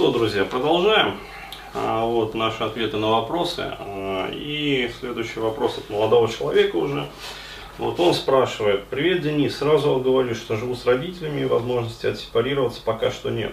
[0.00, 1.18] что, друзья, продолжаем.
[1.74, 3.64] А, вот наши ответы на вопросы.
[3.78, 7.06] А, и следующий вопрос от молодого человека уже.
[7.76, 13.10] Вот он спрашивает, привет, Денис, сразу говорю, что живу с родителями и возможности отсепарироваться пока
[13.10, 13.52] что нет.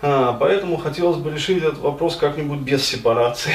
[0.00, 3.54] А, поэтому хотелось бы решить этот вопрос как-нибудь без сепарации.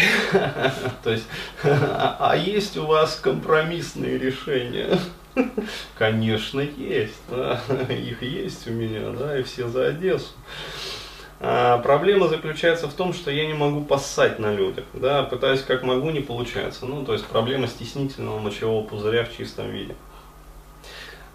[1.06, 1.28] То есть,
[1.64, 5.00] а, есть у вас компромиссные решения?
[5.98, 7.14] Конечно, есть.
[7.90, 10.32] Их есть у меня, да, и все за Одессу.
[11.46, 15.84] А, проблема заключается в том, что я не могу поссать на людях, да, пытаюсь как
[15.84, 16.86] могу, не получается.
[16.86, 19.94] Ну, то есть проблема стеснительного мочевого пузыря в чистом виде.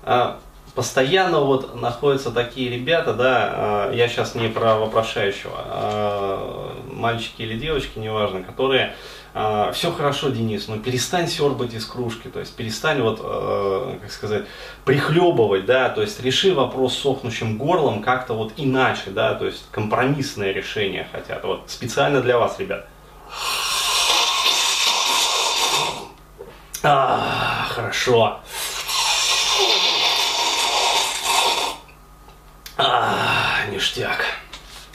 [0.03, 0.41] А,
[0.79, 7.59] постоянно вот находятся такие ребята, да, а, я сейчас не про вопрошающего, а мальчики или
[7.59, 8.95] девочки, неважно, которые
[9.35, 14.13] а, все хорошо, Денис, но перестань сербать из кружки, то есть перестань вот, э, как
[14.13, 14.45] сказать,
[14.85, 20.53] прихлебывать, да, то есть реши вопрос сохнущим горлом как-то вот иначе, да, то есть компромиссное
[20.53, 22.87] решение хотят, вот специально для вас, ребят.
[26.85, 28.39] А, хорошо.
[32.81, 34.25] А, ништяк.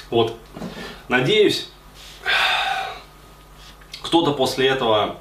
[0.09, 0.37] Вот,
[1.07, 1.69] надеюсь,
[4.01, 5.15] кто-то после этого,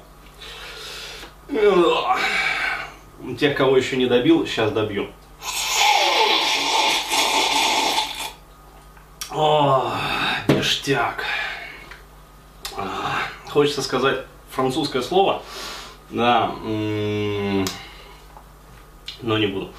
[3.39, 5.09] тех, кого еще не добил, сейчас добью.
[9.31, 9.93] О,
[10.49, 11.23] ништяк.
[13.49, 15.41] Хочется сказать французское слово,
[16.09, 16.51] да,
[19.21, 19.71] но не буду.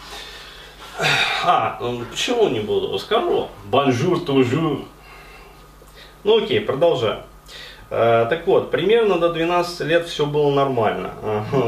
[1.44, 2.96] А, ну, почему не буду?
[2.98, 3.48] Скажу.
[3.70, 4.84] Bonjour toujours.
[6.22, 7.20] Ну окей, продолжаем.
[7.90, 11.12] Э, так вот, примерно до 12 лет все было нормально.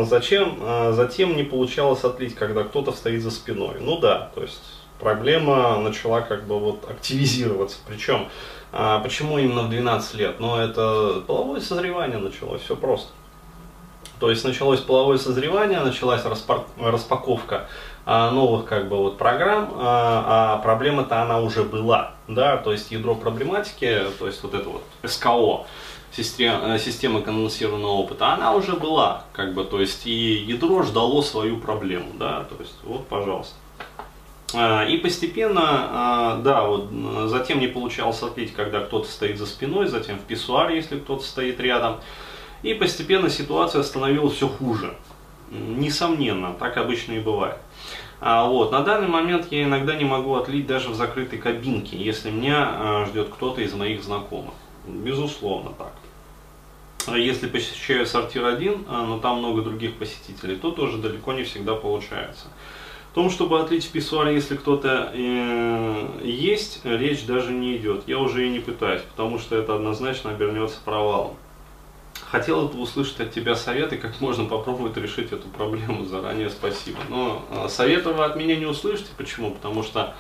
[0.09, 0.59] Зачем?
[0.61, 3.77] Э, затем не получалось отлить, когда кто-то стоит за спиной.
[3.81, 4.63] Ну да, то есть
[5.01, 7.79] проблема начала как бы вот активизироваться.
[7.87, 8.29] Причем,
[8.73, 10.41] э, почему именно в 12 лет?
[10.41, 13.09] Ну это половое созревание началось, все просто.
[14.21, 16.23] То есть началось половое созревание, началась
[16.79, 17.69] распаковка
[18.07, 24.05] новых как бы вот программ, а проблема-то она уже была, да, то есть ядро проблематики,
[24.19, 25.67] то есть вот это вот СКО,
[26.17, 31.21] система, э, система конденсированного опыта, она уже была, как бы, то есть и ядро ждало
[31.23, 33.55] свою проблему, да, то есть вот, пожалуйста.
[34.55, 36.89] А, и постепенно, а, да, вот
[37.27, 41.61] затем не получалось отлить, когда кто-то стоит за спиной, затем в писсуаре, если кто-то стоит
[41.61, 41.97] рядом.
[42.63, 44.95] И постепенно ситуация становилась все хуже.
[45.51, 47.59] Несомненно, так обычно и бывает.
[48.21, 52.31] А, вот, на данный момент я иногда не могу отлить даже в закрытой кабинке, если
[52.31, 54.55] меня а, ждет кто-то из моих знакомых.
[54.87, 55.93] Безусловно так.
[57.07, 61.45] А если посещаю сортир один, а, но там много других посетителей, то тоже далеко не
[61.45, 62.47] всегда получается.
[63.13, 68.03] В том, чтобы отлить в писсуаре, если кто-то э, есть, речь даже не идет.
[68.07, 71.37] Я уже и не пытаюсь, потому что это однозначно обернется провалом.
[72.31, 76.05] Хотел бы услышать от тебя советы, как можно попробовать решить эту проблему.
[76.05, 76.99] Заранее спасибо.
[77.09, 79.11] Но э, совета вы от меня не услышите.
[79.17, 79.53] Почему?
[79.53, 80.15] Потому что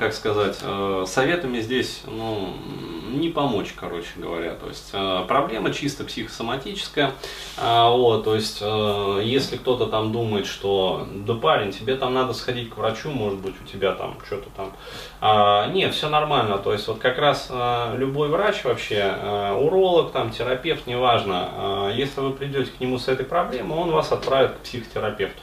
[0.00, 2.52] как сказать, э, советами здесь ну,
[3.12, 4.54] не помочь, короче говоря.
[4.54, 7.12] То есть э, проблема чисто психосоматическая.
[7.56, 12.32] А, вот, то есть, э, если кто-то там думает, что да парень, тебе там надо
[12.32, 14.72] сходить к врачу, может быть, у тебя там что-то там.
[15.20, 16.58] А, нет, все нормально.
[16.58, 17.50] То есть, вот как раз
[17.94, 19.14] любой врач вообще,
[19.58, 24.52] уролог, там, терапевт, неважно, если вы придете к нему с этой проблемой, он вас отправит
[24.52, 25.40] к психотерапевту.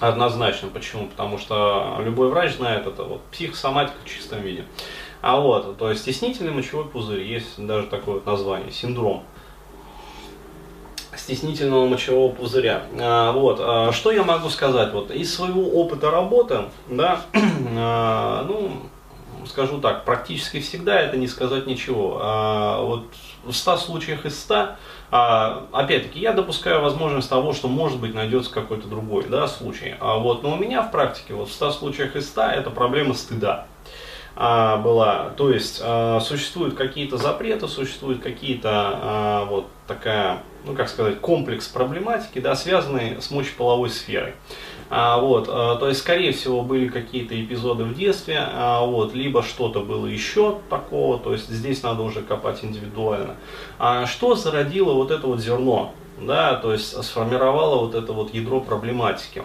[0.00, 0.68] Однозначно.
[0.68, 1.08] Почему?
[1.08, 3.04] Потому что любой врач знает это.
[3.04, 4.64] Вот психосоматика в чистом виде.
[5.22, 9.24] А вот, то есть стеснительный мочевой пузырь, есть даже такое вот название, синдром
[11.16, 12.82] стеснительного мочевого пузыря.
[12.98, 14.92] А, вот, а, что я могу сказать?
[14.92, 17.22] Вот из своего опыта работы, да,
[17.76, 18.72] а, ну,
[19.46, 22.18] скажу так, практически всегда это не сказать ничего.
[22.22, 23.06] А, вот
[23.44, 24.76] в 100 случаях из 100,
[25.10, 29.94] а, опять-таки, я допускаю возможность того, что может быть найдется какой-то другой да, случай.
[30.00, 33.14] А вот, но у меня в практике вот в 100 случаях из 100 это проблема
[33.14, 33.66] стыда
[34.36, 35.30] а, была.
[35.36, 41.68] То есть а, существуют какие-то запреты, существуют какие-то а, вот такая, ну как сказать, комплекс
[41.68, 44.34] проблематики, да, связанные с мочеполовой сферой.
[44.90, 49.42] А, вот, а, то есть, скорее всего, были какие-то эпизоды в детстве, а, вот, либо
[49.42, 53.36] что-то было еще такого, то есть здесь надо уже копать индивидуально.
[53.78, 58.60] А, что зародило вот это вот зерно, да, то есть сформировало вот это вот ядро
[58.60, 59.42] проблематики.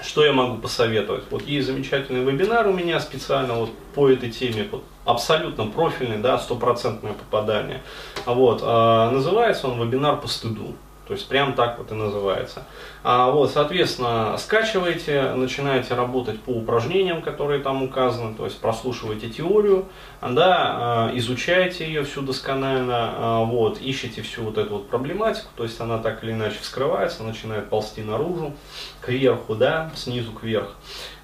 [0.00, 1.24] Что я могу посоветовать?
[1.30, 6.38] Вот есть замечательный вебинар у меня специально вот по этой теме, вот, абсолютно профильный, да,
[6.38, 7.82] стопроцентное попадание.
[8.24, 10.74] Вот, э, называется он вебинар по стыду.
[11.08, 12.64] То есть прям так вот и называется.
[13.02, 19.86] А, вот, соответственно, скачиваете, начинаете работать по упражнениям, которые там указаны, то есть прослушиваете теорию,
[20.20, 25.96] да, изучаете ее всю досконально, вот, ищете всю вот эту вот проблематику, то есть она
[25.96, 28.54] так или иначе вскрывается, начинает ползти наружу,
[29.00, 30.74] кверху, да, снизу кверх.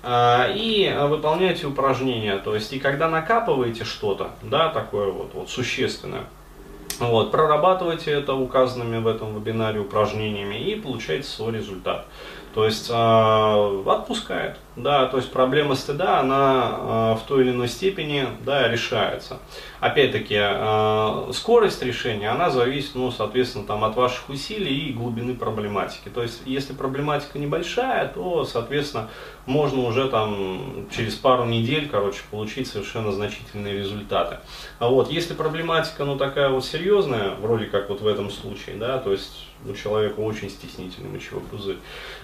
[0.06, 6.24] И выполняете упражнения, то есть и когда накапываете что-то, да, такое вот, вот существенное,
[7.00, 12.06] вот, прорабатывайте это указанными в этом вебинаре упражнениями и получаете свой результат.
[12.54, 14.56] То есть э, отпускает.
[14.76, 19.38] Да, то есть проблема стыда, она э, в той или иной степени да, решается.
[19.84, 26.08] Опять-таки, э, скорость решения, она зависит, ну, соответственно, там, от ваших усилий и глубины проблематики.
[26.08, 29.10] То есть, если проблематика небольшая, то, соответственно,
[29.44, 34.38] можно уже там через пару недель, короче, получить совершенно значительные результаты.
[34.78, 38.96] А вот, если проблематика, ну, такая вот серьезная, вроде как вот в этом случае, да,
[38.96, 41.76] то есть у человека очень стеснительный мочевой пузырь,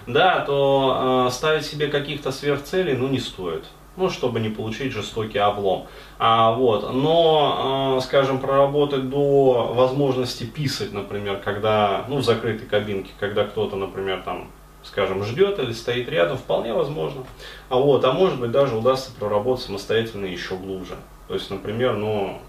[0.07, 3.65] да, то э, ставить себе каких-то сверхцелей, ну, не стоит.
[3.97, 5.87] Ну, чтобы не получить жестокий облом.
[6.17, 6.93] А, вот.
[6.93, 13.75] Но, э, скажем, проработать до возможности писать, например, когда, ну, в закрытой кабинке, когда кто-то,
[13.75, 14.49] например, там,
[14.83, 17.23] скажем, ждет или стоит рядом, вполне возможно.
[17.67, 20.95] А вот, а может быть даже удастся проработать самостоятельно еще глубже.
[21.27, 22.39] То есть, например, ну,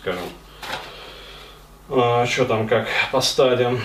[0.00, 0.22] скажем,
[1.90, 3.78] э, что там как по стадиям.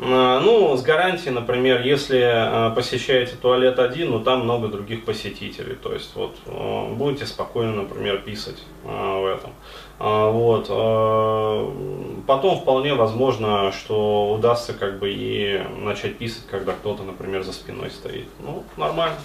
[0.00, 5.74] Ну, с гарантией, например, если а, посещаете туалет один, но там много других посетителей.
[5.74, 9.52] То есть, вот, а, будете спокойно, например, писать в этом.
[9.98, 10.68] Вот.
[12.26, 17.90] Потом вполне возможно, что удастся как бы и начать писать, когда кто-то, например, за спиной
[17.90, 18.28] стоит.
[18.38, 19.18] Ну, нормально.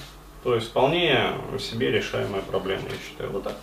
[0.43, 3.31] То есть, вполне себе решаемая проблема, я считаю.
[3.31, 3.55] Вот так.